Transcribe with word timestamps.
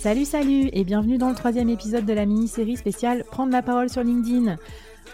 Salut 0.00 0.24
salut 0.24 0.70
et 0.72 0.84
bienvenue 0.84 1.18
dans 1.18 1.28
le 1.28 1.34
troisième 1.34 1.68
épisode 1.68 2.06
de 2.06 2.12
la 2.12 2.24
mini-série 2.24 2.76
spéciale 2.76 3.24
Prendre 3.30 3.52
la 3.52 3.62
parole 3.62 3.90
sur 3.90 4.02
LinkedIn. 4.02 4.56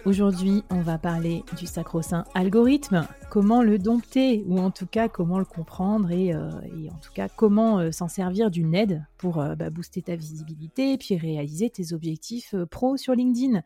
Aujourd'hui, 0.05 0.63
on 0.69 0.83
va 0.83 0.99
parler 0.99 1.43
du 1.57 1.67
sacro-saint 1.67 2.25
algorithme, 2.35 3.07
comment 3.31 3.63
le 3.63 3.79
dompter, 3.79 4.45
ou 4.47 4.59
en 4.61 4.71
tout 4.71 4.87
cas 4.87 5.09
comment 5.09 5.39
le 5.39 5.47
comprendre, 5.47 6.11
et, 6.11 6.35
euh, 6.35 6.51
en 6.93 6.99
tout 6.99 7.13
cas 7.15 7.31
comment 7.31 7.79
euh, 7.79 7.91
s'en 7.91 8.09
servir 8.09 8.51
d'une 8.51 8.75
aide 8.75 9.03
pour 9.17 9.41
euh, 9.41 9.55
bah, 9.55 9.71
booster 9.71 10.03
ta 10.03 10.15
visibilité 10.15 10.93
et 10.93 10.99
puis 10.99 11.17
réaliser 11.17 11.71
tes 11.71 11.95
objectifs 11.95 12.55
pro 12.71 12.99
sur 12.99 13.15
LinkedIn. 13.15 13.63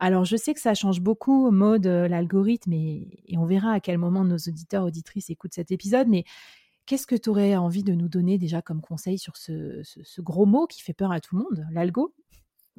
Alors 0.00 0.24
je 0.24 0.36
sais 0.36 0.54
que 0.54 0.60
ça 0.60 0.74
change 0.74 1.00
beaucoup, 1.00 1.50
mode 1.50 1.86
l'algorithme, 1.86 2.72
et, 2.72 3.22
et, 3.26 3.36
on 3.36 3.46
verra 3.46 3.72
à 3.72 3.80
quel 3.80 3.98
moment 3.98 4.24
nos 4.24 4.36
auditeurs, 4.36 4.84
auditrices 4.84 5.30
écoutent 5.30 5.54
cet 5.54 5.72
épisode, 5.72 6.08
mais 6.08 6.24
Qu'est-ce 6.88 7.06
que 7.06 7.16
tu 7.16 7.28
aurais 7.28 7.54
envie 7.54 7.84
de 7.84 7.92
nous 7.92 8.08
donner 8.08 8.38
déjà 8.38 8.62
comme 8.62 8.80
conseil 8.80 9.18
sur 9.18 9.36
ce, 9.36 9.82
gros 10.22 10.46
mot 10.46 10.66
qui 10.66 10.80
fait 10.80 10.94
peur 10.94 11.12
à 11.12 11.20
tout 11.20 11.36
le 11.36 11.42
monde, 11.42 11.66
l'algo? 11.70 12.14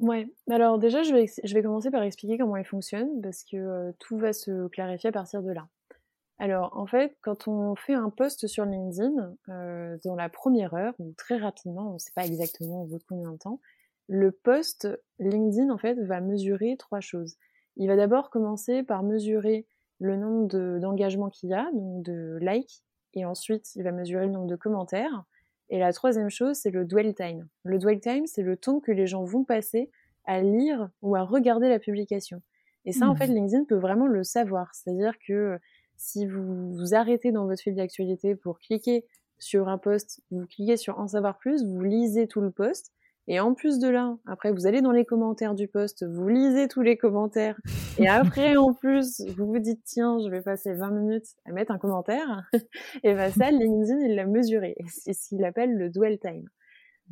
Ouais, 0.00 0.26
alors 0.50 0.80
déjà 0.80 1.04
je 1.04 1.14
vais, 1.14 1.26
je 1.44 1.54
vais 1.54 1.62
commencer 1.62 1.92
par 1.92 2.02
expliquer 2.02 2.36
comment 2.36 2.56
il 2.56 2.64
fonctionne 2.64 3.20
parce 3.22 3.44
que 3.44 3.56
euh, 3.56 3.92
tout 4.00 4.18
va 4.18 4.32
se 4.32 4.66
clarifier 4.66 5.10
à 5.10 5.12
partir 5.12 5.44
de 5.44 5.52
là. 5.52 5.68
Alors 6.38 6.76
en 6.76 6.86
fait, 6.86 7.16
quand 7.20 7.46
on 7.46 7.76
fait 7.76 7.94
un 7.94 8.10
post 8.10 8.48
sur 8.48 8.64
LinkedIn, 8.64 9.36
euh, 9.48 9.96
dans 10.04 10.16
la 10.16 10.28
première 10.28 10.74
heure, 10.74 10.94
ou 10.98 11.14
très 11.16 11.36
rapidement, 11.36 11.90
on 11.90 11.94
ne 11.94 11.98
sait 11.98 12.12
pas 12.12 12.26
exactement 12.26 12.82
au 12.82 12.86
bout 12.86 12.98
de 12.98 13.04
combien 13.08 13.30
de 13.30 13.38
temps, 13.38 13.60
le 14.10 14.32
post 14.32 14.88
LinkedIn 15.20 15.70
en 15.70 15.78
fait 15.78 15.94
va 15.94 16.20
mesurer 16.20 16.76
trois 16.76 16.98
choses. 16.98 17.36
Il 17.76 17.86
va 17.86 17.94
d'abord 17.94 18.28
commencer 18.28 18.82
par 18.82 19.04
mesurer 19.04 19.66
le 20.00 20.16
nombre 20.16 20.78
d'engagements 20.78 21.30
qu'il 21.30 21.50
y 21.50 21.54
a, 21.54 21.70
donc 21.72 22.02
de 22.02 22.36
likes, 22.40 22.82
et 23.14 23.24
ensuite 23.24 23.76
il 23.76 23.84
va 23.84 23.92
mesurer 23.92 24.26
le 24.26 24.32
nombre 24.32 24.48
de 24.48 24.56
commentaires. 24.56 25.24
Et 25.68 25.78
la 25.78 25.92
troisième 25.92 26.28
chose, 26.28 26.56
c'est 26.56 26.70
le 26.70 26.84
dwell 26.84 27.14
time. 27.14 27.46
Le 27.62 27.78
dwell 27.78 28.00
time, 28.00 28.26
c'est 28.26 28.42
le 28.42 28.56
temps 28.56 28.80
que 28.80 28.90
les 28.90 29.06
gens 29.06 29.22
vont 29.22 29.44
passer 29.44 29.92
à 30.24 30.40
lire 30.40 30.90
ou 31.02 31.14
à 31.14 31.22
regarder 31.22 31.68
la 31.68 31.78
publication. 31.78 32.42
Et 32.84 32.92
ça, 32.92 33.08
en 33.08 33.14
fait, 33.14 33.28
mmh. 33.28 33.34
LinkedIn 33.34 33.64
peut 33.64 33.76
vraiment 33.76 34.08
le 34.08 34.24
savoir. 34.24 34.74
C'est-à-dire 34.74 35.14
que 35.24 35.60
si 35.96 36.26
vous 36.26 36.72
vous 36.72 36.94
arrêtez 36.94 37.30
dans 37.30 37.46
votre 37.46 37.62
fil 37.62 37.76
d'actualité 37.76 38.34
pour 38.34 38.58
cliquer 38.58 39.06
sur 39.38 39.68
un 39.68 39.78
post, 39.78 40.20
vous 40.32 40.46
cliquez 40.46 40.76
sur 40.76 40.98
en 40.98 41.06
savoir 41.06 41.38
plus, 41.38 41.64
vous 41.64 41.82
lisez 41.82 42.26
tout 42.26 42.40
le 42.40 42.50
post, 42.50 42.92
et 43.32 43.38
en 43.38 43.54
plus 43.54 43.78
de 43.78 43.86
là, 43.86 44.18
après, 44.26 44.50
vous 44.50 44.66
allez 44.66 44.82
dans 44.82 44.90
les 44.90 45.04
commentaires 45.04 45.54
du 45.54 45.68
post, 45.68 46.04
vous 46.04 46.26
lisez 46.26 46.66
tous 46.66 46.82
les 46.82 46.96
commentaires. 46.96 47.56
Et 47.96 48.08
après, 48.08 48.56
en 48.56 48.74
plus, 48.74 49.22
vous 49.36 49.46
vous 49.46 49.60
dites, 49.60 49.84
tiens, 49.84 50.18
je 50.18 50.28
vais 50.28 50.40
passer 50.42 50.74
20 50.74 50.90
minutes 50.90 51.36
à 51.44 51.52
mettre 51.52 51.70
un 51.70 51.78
commentaire. 51.78 52.50
et 53.04 53.14
bien 53.14 53.30
ça, 53.30 53.52
LinkedIn, 53.52 54.00
il 54.00 54.16
l'a 54.16 54.26
mesuré. 54.26 54.74
C'est 54.88 55.12
ce 55.12 55.28
qu'il 55.28 55.44
appelle 55.44 55.76
le 55.76 55.90
dwell 55.90 56.18
time. 56.18 56.48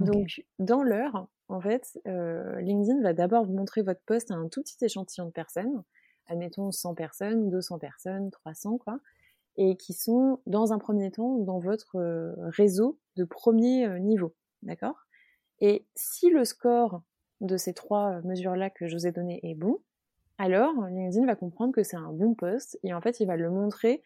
Donc, 0.01 0.43
dans 0.59 0.83
l'heure, 0.83 1.29
en 1.47 1.61
fait, 1.61 2.01
euh, 2.09 2.61
LinkedIn 2.63 3.01
va 3.01 3.13
d'abord 3.13 3.45
vous 3.45 3.55
montrer 3.55 3.83
votre 3.83 4.03
post 4.05 4.33
à 4.33 4.35
un 4.35 4.49
tout 4.49 4.63
petit 4.63 4.85
échantillon 4.85 5.27
de 5.27 5.31
personnes. 5.31 5.85
Admettons 6.27 6.73
100 6.73 6.97
personnes, 6.97 7.49
200 7.49 7.79
personnes, 7.79 8.33
300, 8.33 8.79
quoi. 8.79 8.99
Et 9.57 9.77
qui 9.77 9.93
sont, 9.93 10.41
dans 10.47 10.73
un 10.73 10.79
premier 10.79 11.13
temps, 11.13 11.37
dans 11.37 11.61
votre 11.61 11.95
euh, 11.95 12.35
réseau 12.39 12.99
de 13.15 13.23
premier 13.23 13.87
euh, 13.87 14.01
niveau. 14.01 14.35
D'accord? 14.63 15.08
Et 15.61 15.87
si 15.95 16.31
le 16.31 16.45
score 16.45 17.03
de 17.41 17.57
ces 17.57 17.75
trois 17.75 18.21
mesures-là 18.23 18.71
que 18.71 18.87
je 18.87 18.97
vous 18.97 19.07
ai 19.07 19.13
données 19.13 19.41
est 19.43 19.55
bon, 19.55 19.79
alors 20.39 20.87
LinkedIn 20.87 21.27
va 21.27 21.37
comprendre 21.37 21.73
que 21.73 21.83
c'est 21.83 21.97
un 21.97 22.13
bon 22.13 22.35
post 22.35 22.79
et 22.85 22.95
en 22.95 23.01
fait 23.01 23.21
il 23.21 23.27
va 23.27 23.37
le 23.37 23.51
montrer 23.51 24.03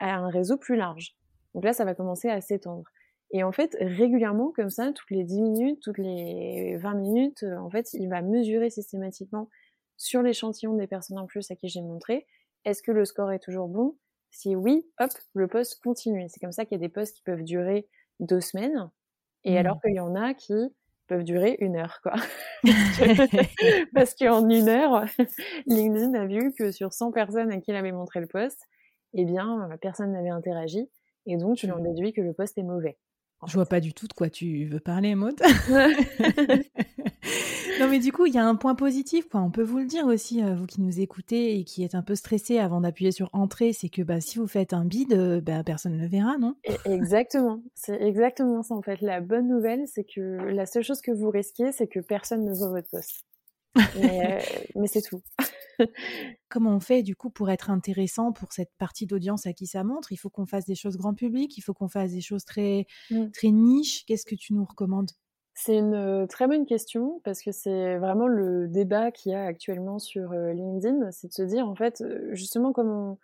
à 0.00 0.14
un 0.14 0.28
réseau 0.28 0.56
plus 0.56 0.76
large. 0.76 1.16
Donc 1.54 1.64
là 1.64 1.72
ça 1.72 1.84
va 1.84 1.94
commencer 1.94 2.28
à 2.28 2.40
s'étendre. 2.40 2.84
Et 3.30 3.42
en 3.42 3.52
fait 3.52 3.76
régulièrement 3.80 4.52
comme 4.52 4.70
ça, 4.70 4.92
toutes 4.92 5.10
les 5.10 5.24
10 5.24 5.42
minutes, 5.42 5.80
toutes 5.82 5.98
les 5.98 6.76
20 6.76 6.94
minutes, 6.94 7.44
en 7.58 7.70
fait 7.70 7.92
il 7.92 8.08
va 8.08 8.22
mesurer 8.22 8.70
systématiquement 8.70 9.48
sur 9.96 10.22
l'échantillon 10.22 10.74
des 10.74 10.86
personnes 10.86 11.18
en 11.18 11.26
plus 11.26 11.50
à 11.50 11.56
qui 11.56 11.68
j'ai 11.68 11.82
montré, 11.82 12.26
est-ce 12.64 12.82
que 12.82 12.92
le 12.92 13.04
score 13.04 13.30
est 13.32 13.38
toujours 13.38 13.68
bon? 13.68 13.96
Si 14.30 14.56
oui, 14.56 14.86
hop, 14.98 15.10
le 15.34 15.46
post 15.46 15.80
continue. 15.82 16.26
C'est 16.28 16.40
comme 16.40 16.52
ça 16.52 16.64
qu'il 16.64 16.76
y 16.76 16.80
a 16.80 16.86
des 16.86 16.88
posts 16.88 17.16
qui 17.16 17.22
peuvent 17.22 17.44
durer 17.44 17.88
deux 18.20 18.40
semaines, 18.40 18.90
et 19.44 19.54
mmh. 19.54 19.58
alors 19.58 19.80
qu'il 19.80 19.94
y 19.94 20.00
en 20.00 20.14
a 20.14 20.34
qui 20.34 20.72
peuvent 21.06 21.24
durer 21.24 21.56
une 21.60 21.76
heure, 21.76 22.00
quoi. 22.02 22.14
Parce 23.94 24.14
qu'en 24.14 24.48
une 24.48 24.68
heure, 24.68 25.04
LinkedIn 25.66 26.14
a 26.14 26.26
vu 26.26 26.52
que 26.56 26.70
sur 26.70 26.92
100 26.92 27.12
personnes 27.12 27.50
à 27.50 27.60
qui 27.60 27.70
il 27.70 27.76
avait 27.76 27.92
montré 27.92 28.20
le 28.20 28.26
poste, 28.26 28.60
eh 29.14 29.24
bien, 29.24 29.70
euh, 29.70 29.76
personne 29.76 30.12
n'avait 30.12 30.30
interagi. 30.30 30.88
Et 31.26 31.36
donc, 31.36 31.56
tu 31.56 31.70
en 31.70 31.78
déduis 31.78 32.12
que 32.12 32.20
le 32.20 32.32
poste 32.32 32.58
est 32.58 32.62
mauvais. 32.62 32.96
Je 33.46 33.54
vois 33.54 33.66
pas 33.66 33.80
du 33.80 33.92
tout 33.92 34.06
de 34.06 34.12
quoi 34.12 34.30
tu 34.30 34.64
veux 34.66 34.80
parler, 34.80 35.14
Maud. 35.14 35.40
non, 37.80 37.88
mais 37.88 37.98
du 37.98 38.12
coup, 38.12 38.26
il 38.26 38.34
y 38.34 38.38
a 38.38 38.46
un 38.46 38.54
point 38.54 38.74
positif, 38.74 39.28
quoi. 39.28 39.40
On 39.40 39.50
peut 39.50 39.62
vous 39.62 39.78
le 39.78 39.86
dire 39.86 40.06
aussi, 40.06 40.42
euh, 40.42 40.54
vous 40.54 40.66
qui 40.66 40.80
nous 40.80 41.00
écoutez 41.00 41.58
et 41.58 41.64
qui 41.64 41.82
êtes 41.82 41.94
un 41.94 42.02
peu 42.02 42.14
stressé 42.14 42.58
avant 42.58 42.80
d'appuyer 42.80 43.10
sur 43.10 43.30
entrée, 43.32 43.72
c'est 43.72 43.88
que 43.88 44.02
bah, 44.02 44.20
si 44.20 44.38
vous 44.38 44.46
faites 44.46 44.72
un 44.72 44.84
bid, 44.84 45.12
euh, 45.12 45.40
bah, 45.40 45.64
personne 45.64 45.96
ne 45.96 46.02
le 46.02 46.08
verra, 46.08 46.38
non? 46.38 46.54
Exactement. 46.84 47.62
C'est 47.74 48.00
exactement 48.00 48.62
ça, 48.62 48.74
en 48.74 48.82
fait. 48.82 49.00
La 49.00 49.20
bonne 49.20 49.48
nouvelle, 49.48 49.84
c'est 49.86 50.04
que 50.04 50.20
la 50.20 50.66
seule 50.66 50.84
chose 50.84 51.00
que 51.00 51.10
vous 51.10 51.30
risquez, 51.30 51.72
c'est 51.72 51.88
que 51.88 52.00
personne 52.00 52.44
ne 52.44 52.54
voit 52.54 52.68
votre 52.68 52.88
poste. 52.88 53.24
mais, 54.00 54.34
euh, 54.34 54.38
mais 54.76 54.86
c'est 54.86 55.02
tout. 55.02 55.22
Comment 56.48 56.76
on 56.76 56.80
fait 56.80 57.02
du 57.02 57.16
coup 57.16 57.30
pour 57.30 57.50
être 57.50 57.70
intéressant 57.70 58.32
pour 58.32 58.52
cette 58.52 58.70
partie 58.78 59.06
d'audience 59.06 59.46
à 59.46 59.52
qui 59.52 59.66
ça 59.66 59.82
montre? 59.82 60.12
Il 60.12 60.16
faut 60.16 60.30
qu'on 60.30 60.46
fasse 60.46 60.64
des 60.64 60.76
choses 60.76 60.96
grand 60.96 61.14
public, 61.14 61.56
il 61.58 61.62
faut 61.62 61.74
qu'on 61.74 61.88
fasse 61.88 62.12
des 62.12 62.20
choses 62.20 62.44
très, 62.44 62.86
mmh. 63.10 63.30
très 63.32 63.50
niches. 63.50 64.04
Qu'est-ce 64.06 64.26
que 64.26 64.36
tu 64.36 64.54
nous 64.54 64.64
recommandes? 64.64 65.10
C'est 65.54 65.76
une 65.78 65.94
euh, 65.94 66.26
très 66.26 66.48
bonne 66.48 66.66
question 66.66 67.20
parce 67.24 67.40
que 67.40 67.52
c'est 67.52 67.96
vraiment 67.98 68.26
le 68.26 68.66
débat 68.66 69.12
qu'il 69.12 69.32
y 69.32 69.34
a 69.36 69.44
actuellement 69.44 70.00
sur 70.00 70.32
euh, 70.32 70.52
LinkedIn, 70.52 71.12
c'est 71.12 71.28
de 71.28 71.32
se 71.32 71.42
dire 71.42 71.68
en 71.68 71.76
fait 71.76 72.00
euh, 72.00 72.34
justement 72.34 72.72
comme 72.72 73.16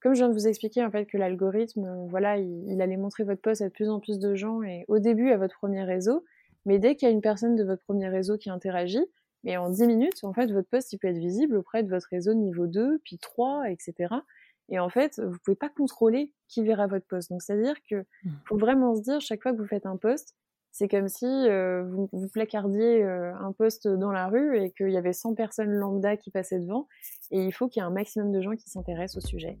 comme 0.00 0.14
je 0.14 0.20
viens 0.20 0.28
de 0.28 0.34
vous 0.34 0.46
expliquer 0.46 0.84
en 0.84 0.90
fait 0.90 1.06
que 1.06 1.16
l'algorithme 1.16 2.06
voilà 2.08 2.38
il, 2.38 2.80
allait 2.80 2.96
montrer 2.96 3.24
votre 3.24 3.40
post 3.40 3.60
à 3.60 3.68
de 3.68 3.72
plus 3.72 3.88
en 3.88 3.98
plus 3.98 4.20
de 4.20 4.36
gens 4.36 4.62
et 4.62 4.84
au 4.86 5.00
début 5.00 5.30
à 5.30 5.36
votre 5.36 5.56
premier 5.56 5.82
réseau, 5.82 6.24
mais 6.64 6.78
dès 6.78 6.94
qu'il 6.94 7.08
y 7.08 7.10
a 7.10 7.14
une 7.14 7.22
personne 7.22 7.56
de 7.56 7.64
votre 7.64 7.82
premier 7.82 8.08
réseau 8.08 8.38
qui 8.38 8.50
interagit, 8.50 9.04
mais 9.42 9.56
en 9.56 9.68
10 9.68 9.86
minutes 9.88 10.22
en 10.22 10.32
fait 10.32 10.52
votre 10.52 10.68
post 10.68 10.92
il 10.92 10.98
peut 10.98 11.08
être 11.08 11.18
visible 11.18 11.56
auprès 11.56 11.82
de 11.82 11.90
votre 11.90 12.06
réseau 12.08 12.34
niveau 12.34 12.68
2 12.68 13.00
puis 13.04 13.18
3 13.18 13.64
etc. 13.70 14.14
Et 14.70 14.78
en 14.78 14.88
fait, 14.88 15.20
vous 15.20 15.36
pouvez 15.44 15.56
pas 15.56 15.68
contrôler 15.68 16.32
qui 16.48 16.62
verra 16.64 16.86
votre 16.86 17.04
post. 17.04 17.28
Donc, 17.28 17.42
c'est-à-dire 17.42 17.74
que 17.82 17.96
mmh. 17.96 18.30
faut 18.46 18.56
vraiment 18.56 18.94
se 18.94 19.02
dire, 19.02 19.20
chaque 19.20 19.42
fois 19.42 19.52
que 19.52 19.58
vous 19.58 19.66
faites 19.66 19.84
un 19.84 19.98
post, 19.98 20.34
c'est 20.74 20.88
comme 20.88 21.06
si 21.06 21.24
euh, 21.24 21.84
vous, 21.84 22.08
vous, 22.12 22.28
placardiez 22.28 23.04
euh, 23.04 23.32
un 23.36 23.52
poste 23.52 23.86
dans 23.86 24.10
la 24.10 24.26
rue 24.26 24.58
et 24.58 24.72
qu'il 24.72 24.90
y 24.90 24.96
avait 24.96 25.12
100 25.12 25.34
personnes 25.34 25.70
lambda 25.70 26.16
qui 26.16 26.32
passaient 26.32 26.58
devant, 26.58 26.88
et 27.30 27.44
il 27.44 27.52
faut 27.52 27.68
qu'il 27.68 27.80
y 27.80 27.84
ait 27.84 27.86
un 27.86 27.92
maximum 27.92 28.32
de 28.32 28.40
gens 28.42 28.56
qui 28.56 28.68
s'intéressent 28.68 29.22
au 29.22 29.26
sujet. 29.26 29.56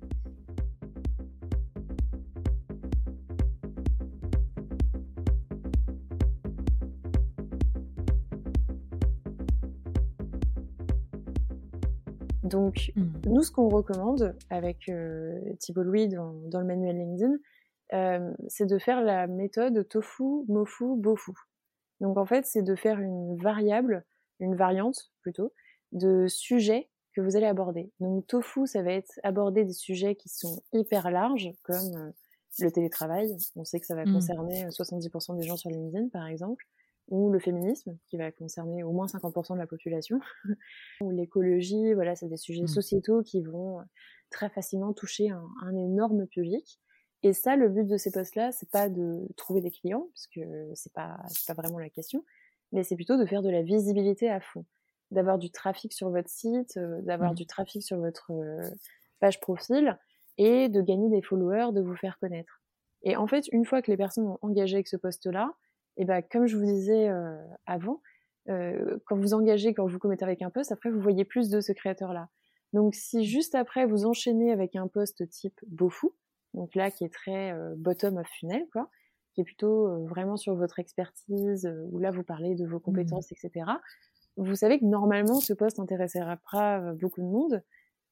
Donc, 12.42 12.90
mmh. 12.96 13.02
nous, 13.26 13.42
ce 13.42 13.52
qu'on 13.52 13.68
recommande 13.68 14.34
avec 14.50 14.88
euh, 14.88 15.38
Thibault 15.60 15.84
Louis 15.84 16.08
dans, 16.08 16.32
dans, 16.50 16.58
le 16.58 16.66
manuel 16.66 16.96
LinkedIn, 16.96 17.36
euh, 17.92 18.32
c'est 18.48 18.66
de 18.66 18.78
faire 18.78 19.02
la 19.02 19.26
méthode 19.26 19.86
tofu, 19.88 20.24
mofu, 20.48 20.84
bofu. 20.96 21.32
Donc 22.00 22.16
en 22.18 22.26
fait, 22.26 22.44
c'est 22.46 22.62
de 22.62 22.74
faire 22.74 22.98
une 23.00 23.36
variable, 23.36 24.04
une 24.40 24.56
variante 24.56 25.12
plutôt, 25.22 25.52
de 25.92 26.26
sujets 26.26 26.90
que 27.14 27.20
vous 27.20 27.36
allez 27.36 27.46
aborder. 27.46 27.92
Donc 28.00 28.26
tofu, 28.26 28.66
ça 28.66 28.82
va 28.82 28.92
être 28.92 29.12
aborder 29.22 29.64
des 29.64 29.72
sujets 29.72 30.16
qui 30.16 30.28
sont 30.28 30.62
hyper 30.72 31.10
larges, 31.10 31.50
comme 31.62 31.94
euh, 31.96 32.10
le 32.60 32.70
télétravail, 32.70 33.36
on 33.56 33.64
sait 33.64 33.80
que 33.80 33.86
ça 33.86 33.94
va 33.94 34.06
Mmh. 34.06 34.12
concerner 34.12 34.70
70% 34.70 35.34
des 35.36 35.42
gens 35.46 35.56
sur 35.56 35.70
LinkedIn, 35.70 36.08
par 36.08 36.26
exemple, 36.26 36.64
ou 37.08 37.30
le 37.30 37.38
féminisme, 37.38 37.98
qui 38.06 38.16
va 38.16 38.32
concerner 38.32 38.82
au 38.82 38.92
moins 38.92 39.06
50% 39.08 39.54
de 39.54 39.58
la 39.60 39.66
population, 39.66 40.20
ou 41.00 41.10
l'écologie, 41.10 41.94
voilà, 41.94 42.16
c'est 42.16 42.28
des 42.28 42.36
sujets 42.36 42.62
Mmh. 42.62 42.68
sociétaux 42.68 43.22
qui 43.22 43.42
vont 43.42 43.78
très 44.30 44.48
facilement 44.50 44.92
toucher 44.92 45.30
un, 45.30 45.46
un 45.62 45.76
énorme 45.76 46.26
public. 46.26 46.80
Et 47.24 47.32
ça, 47.32 47.56
le 47.56 47.68
but 47.70 47.86
de 47.86 47.96
ces 47.96 48.12
posts-là, 48.12 48.52
c'est 48.52 48.70
pas 48.70 48.88
de 48.88 49.26
trouver 49.36 49.62
des 49.62 49.70
clients, 49.70 50.06
parce 50.12 50.26
que 50.26 50.70
c'est 50.74 50.92
pas, 50.92 51.16
c'est 51.28 51.46
pas 51.46 51.60
vraiment 51.60 51.78
la 51.78 51.88
question, 51.88 52.22
mais 52.70 52.84
c'est 52.84 52.96
plutôt 52.96 53.16
de 53.16 53.24
faire 53.24 53.40
de 53.42 53.48
la 53.48 53.62
visibilité 53.62 54.28
à 54.30 54.40
fond, 54.40 54.66
d'avoir 55.10 55.38
du 55.38 55.50
trafic 55.50 55.92
sur 55.94 56.10
votre 56.10 56.28
site, 56.28 56.76
euh, 56.76 57.00
d'avoir 57.00 57.32
Mmh. 57.32 57.36
du 57.36 57.46
trafic 57.46 57.82
sur 57.82 57.98
votre 57.98 58.30
euh, 58.30 58.70
page 59.20 59.40
profil, 59.40 59.98
et 60.36 60.68
de 60.68 60.82
gagner 60.82 61.08
des 61.08 61.22
followers, 61.22 61.72
de 61.72 61.80
vous 61.80 61.96
faire 61.96 62.18
connaître. 62.18 62.60
Et 63.04 63.16
en 63.16 63.26
fait, 63.26 63.46
une 63.52 63.64
fois 63.64 63.80
que 63.80 63.90
les 63.90 63.96
personnes 63.96 64.26
ont 64.26 64.38
engagé 64.42 64.76
avec 64.76 64.88
ce 64.88 64.96
poste-là, 64.96 65.54
et 65.96 66.04
ben 66.04 66.22
comme 66.22 66.46
je 66.46 66.56
vous 66.58 66.64
disais 66.66 67.08
euh, 67.08 67.36
avant, 67.66 68.02
euh, 68.50 68.98
quand 69.06 69.16
vous 69.16 69.32
engagez, 69.32 69.72
quand 69.72 69.86
vous 69.86 69.98
commettez 69.98 70.24
avec 70.24 70.42
un 70.42 70.50
poste, 70.50 70.72
après 70.72 70.90
vous 70.90 71.00
voyez 71.00 71.24
plus 71.24 71.48
de 71.48 71.60
ce 71.62 71.72
créateur-là. 71.72 72.28
Donc 72.74 72.94
si 72.94 73.24
juste 73.24 73.54
après 73.54 73.86
vous 73.86 74.04
enchaînez 74.04 74.52
avec 74.52 74.76
un 74.76 74.88
poste 74.88 75.26
type 75.30 75.58
Beaufou, 75.68 76.12
donc 76.54 76.74
là 76.74 76.90
qui 76.90 77.04
est 77.04 77.12
très 77.12 77.52
euh, 77.52 77.74
bottom 77.76 78.16
of 78.16 78.26
funnel, 78.40 78.66
quoi, 78.72 78.88
qui 79.34 79.42
est 79.42 79.44
plutôt 79.44 79.88
euh, 79.88 80.06
vraiment 80.06 80.36
sur 80.36 80.54
votre 80.54 80.78
expertise, 80.78 81.66
euh, 81.66 81.86
où 81.90 81.98
là 81.98 82.10
vous 82.10 82.22
parlez 82.22 82.54
de 82.54 82.66
vos 82.66 82.80
compétences, 82.80 83.30
mmh. 83.30 83.34
etc. 83.46 83.70
Vous 84.36 84.56
savez 84.56 84.78
que 84.80 84.84
normalement 84.84 85.40
ce 85.40 85.52
poste 85.52 85.78
intéressera 85.78 86.38
pas 86.50 86.80
euh, 86.80 86.94
beaucoup 86.94 87.20
de 87.20 87.26
monde, 87.26 87.62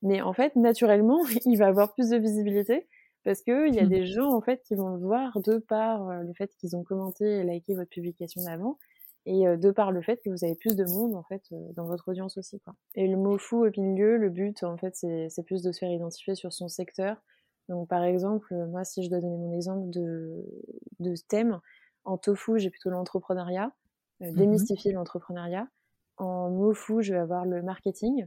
mais 0.02 0.20
en 0.20 0.32
fait 0.32 0.54
naturellement 0.56 1.20
il 1.46 1.56
va 1.56 1.66
avoir 1.66 1.94
plus 1.94 2.10
de 2.10 2.18
visibilité 2.18 2.86
parce 3.24 3.42
que 3.42 3.68
il 3.68 3.74
y 3.74 3.78
a 3.78 3.84
mmh. 3.84 3.88
des 3.88 4.06
gens 4.06 4.32
en 4.32 4.40
fait 4.40 4.62
qui 4.62 4.74
vont 4.74 4.88
le 4.88 4.98
voir 4.98 5.40
de 5.40 5.58
par 5.58 6.08
euh, 6.08 6.22
le 6.22 6.32
fait 6.34 6.50
qu'ils 6.58 6.76
ont 6.76 6.82
commenté 6.82 7.24
et 7.24 7.44
liké 7.44 7.74
votre 7.74 7.90
publication 7.90 8.42
d'avant 8.42 8.78
et 9.26 9.46
euh, 9.46 9.56
de 9.56 9.70
par 9.70 9.92
le 9.92 10.02
fait 10.02 10.20
que 10.24 10.30
vous 10.30 10.44
avez 10.44 10.56
plus 10.56 10.74
de 10.74 10.84
monde 10.84 11.14
en 11.14 11.22
fait 11.22 11.42
euh, 11.52 11.72
dans 11.74 11.86
votre 11.86 12.08
audience 12.08 12.36
aussi 12.36 12.60
quoi. 12.60 12.74
Et 12.94 13.06
le 13.06 13.16
mot 13.16 13.38
fou 13.38 13.64
au 13.64 13.80
milieu, 13.80 14.16
le 14.16 14.30
but 14.30 14.64
en 14.64 14.76
fait 14.76 14.94
c'est 14.96 15.44
plus 15.44 15.62
de 15.62 15.70
se 15.70 15.78
faire 15.78 15.90
identifier 15.90 16.34
sur 16.34 16.52
son 16.52 16.68
secteur. 16.68 17.22
Donc 17.68 17.88
par 17.88 18.02
exemple, 18.04 18.54
moi 18.66 18.84
si 18.84 19.02
je 19.02 19.10
dois 19.10 19.20
donner 19.20 19.36
mon 19.36 19.52
exemple 19.52 19.90
de, 19.90 20.44
de 21.00 21.14
thème, 21.28 21.60
en 22.04 22.18
tofu 22.18 22.58
j'ai 22.58 22.70
plutôt 22.70 22.90
l'entrepreneuriat, 22.90 23.72
euh, 24.22 24.32
démystifier 24.32 24.92
mmh. 24.92 24.96
l'entrepreneuriat. 24.96 25.68
En 26.18 26.50
mofu 26.50 27.02
je 27.02 27.14
vais 27.14 27.20
avoir 27.20 27.44
le 27.46 27.62
marketing. 27.62 28.26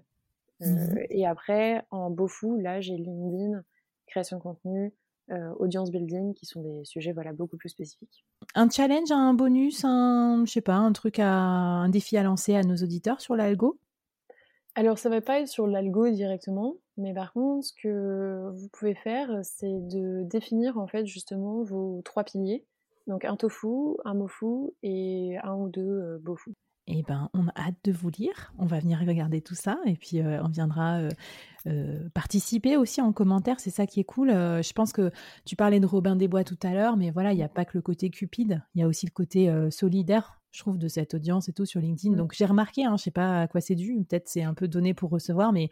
Mmh. 0.62 0.98
Et 1.10 1.28
après 1.28 1.86
en 1.92 2.10
bofu 2.10 2.60
là 2.62 2.82
j'ai 2.82 2.98
LinkedIn, 2.98 3.62
création 4.08 4.38
de 4.38 4.42
contenu, 4.42 4.94
euh, 5.32 5.54
audience 5.60 5.92
building, 5.92 6.34
qui 6.34 6.46
sont 6.46 6.62
des 6.62 6.86
sujets 6.86 7.12
voilà 7.12 7.34
beaucoup 7.34 7.58
plus 7.58 7.70
spécifiques. 7.70 8.26
Un 8.56 8.70
challenge, 8.70 9.12
un 9.12 9.34
bonus, 9.34 9.84
un 9.84 10.44
je 10.46 10.52
sais 10.52 10.62
pas, 10.62 10.76
un 10.76 10.94
truc 10.94 11.20
à 11.20 11.30
un 11.30 11.90
défi 11.90 12.18
à 12.18 12.24
lancer 12.24 12.56
à 12.56 12.64
nos 12.64 12.76
auditeurs 12.76 13.22
sur 13.22 13.36
l'algo? 13.36 13.78
Alors 14.76 14.98
ça 14.98 15.10
va 15.10 15.22
pas 15.22 15.40
être 15.40 15.48
sur 15.48 15.68
l'algo 15.68 16.10
directement, 16.10 16.76
mais 16.98 17.14
par 17.14 17.32
contre 17.32 17.66
ce 17.66 17.74
que 17.82 18.50
vous 18.54 18.68
pouvez 18.70 18.94
faire, 18.94 19.30
c'est 19.44 19.88
de 19.88 20.24
définir 20.24 20.78
en 20.78 20.88
fait 20.88 21.06
justement 21.06 21.64
vos 21.64 22.02
trois 22.04 22.26
piliers. 22.26 22.66
Donc 23.08 23.24
un 23.24 23.38
tofu, 23.38 23.96
un 24.04 24.14
mofu 24.14 24.72
et 24.84 25.38
un 25.44 25.56
ou 25.56 25.70
deux 25.70 25.82
euh. 25.82 26.20
Eh 26.88 27.02
ben, 27.02 27.30
on 27.34 27.48
a 27.48 27.52
hâte 27.56 27.76
de 27.84 27.92
vous 27.92 28.10
lire. 28.10 28.54
On 28.60 28.66
va 28.66 28.80
venir 28.80 29.00
regarder 29.00 29.42
tout 29.42 29.56
ça 29.56 29.80
et 29.86 29.96
puis 29.96 30.22
euh, 30.22 30.44
on 30.44 30.50
viendra 30.50 31.00
euh, 31.00 31.10
euh, 31.66 32.10
participer 32.14 32.78
aussi 32.78 33.02
en 33.02 33.12
commentaire. 33.12 33.60
C'est 33.60 33.72
ça 33.72 33.88
qui 33.88 34.00
est 34.00 34.04
cool. 34.04 34.30
je 34.30 34.74
pense 34.74 34.94
que 34.94 35.12
tu 35.46 35.56
parlais 35.56 35.80
de 35.80 35.88
Robin 35.88 36.16
des 36.16 36.28
Bois 36.28 36.44
tout 36.44 36.60
à 36.62 36.74
l'heure, 36.74 36.96
mais 36.96 37.10
voilà, 37.10 37.34
il 37.34 37.38
n'y 37.38 37.44
a 37.44 37.50
pas 37.50 37.66
que 37.66 37.72
le 37.76 37.82
côté 37.82 38.12
cupide, 38.12 38.62
il 38.76 38.82
y 38.82 38.84
a 38.84 38.88
aussi 38.88 39.08
le 39.08 39.12
côté 39.12 39.52
solidaire, 39.72 40.40
je 40.56 40.62
trouve, 40.62 40.78
de 40.78 40.88
cette 40.88 41.14
audience 41.14 41.50
et 41.50 41.54
tout 41.54 41.66
sur 41.66 41.82
LinkedIn. 41.82 42.14
Mmh. 42.14 42.18
Donc 42.18 42.34
j'ai 42.34 42.46
remarqué, 42.46 42.86
hein, 42.86 42.96
je 42.98 43.04
sais 43.04 43.12
pas 43.12 43.42
à 43.42 43.48
quoi 43.48 43.62
c'est 43.62 43.76
dû, 43.76 43.96
peut-être 44.08 44.28
c'est 44.28 44.44
un 44.44 44.54
peu 44.54 44.68
donné 44.68 44.94
pour 44.94 45.10
recevoir, 45.10 45.52
mais 45.52 45.70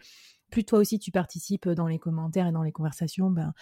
plus 0.50 0.64
toi 0.64 0.80
aussi 0.80 1.00
tu 1.00 1.12
participes 1.12 1.68
dans 1.70 1.88
les 1.88 1.98
commentaires 1.98 2.48
et 2.48 2.52
dans 2.52 2.64
les 2.64 2.72
conversations, 2.72 3.32
ben, 3.32 3.54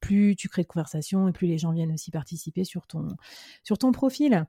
plus 0.00 0.34
tu 0.36 0.48
crées 0.48 0.62
de 0.62 0.68
conversations 0.68 1.28
et 1.28 1.32
plus 1.32 1.46
les 1.46 1.58
gens 1.58 1.72
viennent 1.72 1.92
aussi 1.92 2.10
participer 2.10 2.64
sur 2.64 2.86
ton, 2.86 3.08
sur 3.64 3.76
ton 3.76 3.92
profil. 3.92 4.46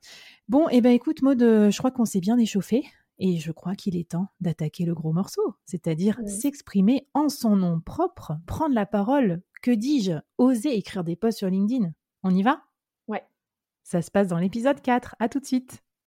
Bon, 0.47 0.69
et 0.69 0.77
eh 0.77 0.81
ben 0.81 0.91
écoute 0.91 1.21
Maud, 1.21 1.39
je 1.39 1.77
crois 1.77 1.91
qu'on 1.91 2.05
s'est 2.05 2.21
bien 2.21 2.37
échauffé 2.37 2.85
et 3.19 3.37
je 3.37 3.51
crois 3.51 3.75
qu'il 3.75 3.97
est 3.97 4.09
temps 4.09 4.29
d'attaquer 4.39 4.85
le 4.85 4.95
gros 4.95 5.11
morceau, 5.11 5.55
c'est-à-dire 5.65 6.19
oui. 6.23 6.31
s'exprimer 6.31 7.07
en 7.13 7.29
son 7.29 7.57
nom 7.57 7.81
propre, 7.81 8.37
prendre 8.47 8.73
la 8.73 8.85
parole, 8.85 9.41
que 9.61 9.71
dis-je, 9.71 10.13
oser 10.37 10.75
écrire 10.75 11.03
des 11.03 11.17
posts 11.17 11.39
sur 11.39 11.49
LinkedIn. 11.49 11.91
On 12.23 12.33
y 12.33 12.43
va? 12.43 12.63
Ouais. 13.07 13.23
Ça 13.83 14.01
se 14.01 14.09
passe 14.09 14.29
dans 14.29 14.37
l'épisode 14.37 14.81
4, 14.81 15.17
à 15.19 15.27
tout 15.27 15.39
de 15.39 15.45
suite. 15.45 15.83